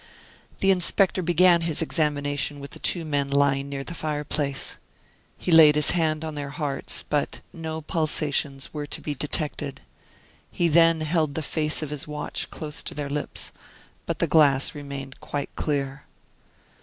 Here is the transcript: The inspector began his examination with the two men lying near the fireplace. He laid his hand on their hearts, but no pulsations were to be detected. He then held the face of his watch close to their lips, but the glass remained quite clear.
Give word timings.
The 0.61 0.71
inspector 0.71 1.21
began 1.21 1.61
his 1.61 1.79
examination 1.79 2.59
with 2.59 2.71
the 2.71 2.79
two 2.79 3.05
men 3.05 3.29
lying 3.29 3.69
near 3.69 3.83
the 3.83 3.93
fireplace. 3.93 4.77
He 5.37 5.51
laid 5.51 5.75
his 5.75 5.91
hand 5.91 6.25
on 6.25 6.33
their 6.33 6.49
hearts, 6.49 7.03
but 7.03 7.41
no 7.53 7.81
pulsations 7.81 8.73
were 8.73 8.87
to 8.87 8.99
be 8.99 9.13
detected. 9.13 9.81
He 10.51 10.69
then 10.69 11.01
held 11.01 11.35
the 11.35 11.43
face 11.43 11.83
of 11.83 11.91
his 11.91 12.07
watch 12.07 12.49
close 12.49 12.81
to 12.81 12.95
their 12.95 13.11
lips, 13.11 13.51
but 14.07 14.17
the 14.17 14.25
glass 14.25 14.73
remained 14.73 15.21
quite 15.21 15.55
clear. 15.55 16.05